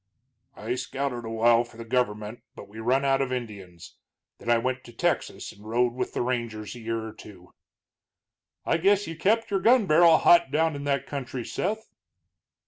"I 0.55 0.73
scouted 0.73 1.25
a 1.25 1.29
while 1.29 1.63
for 1.63 1.77
the 1.77 1.85
gover'ment, 1.85 2.41
but 2.55 2.67
we 2.67 2.79
run 2.79 3.05
out 3.05 3.21
of 3.21 3.31
Indians. 3.31 3.97
Then 4.39 4.49
I 4.49 4.57
went 4.57 4.83
to 4.85 4.91
Texas 4.91 5.51
and 5.51 5.63
rode 5.63 5.93
with 5.93 6.15
the 6.15 6.23
rangers 6.23 6.73
a 6.73 6.79
year 6.79 7.05
or 7.05 7.13
two." 7.13 7.53
"I 8.65 8.77
guess 8.77 9.05
you 9.05 9.15
kept 9.15 9.51
your 9.51 9.59
gun 9.59 9.85
barrel 9.85 10.17
hot 10.17 10.49
down 10.49 10.75
in 10.75 10.85
that 10.85 11.05
country, 11.05 11.45
Seth?" 11.45 11.87